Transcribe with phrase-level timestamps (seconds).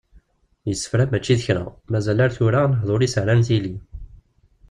[0.67, 3.73] Yessefra mačči d kra, mazal ar tura, lehdur-is rran tili.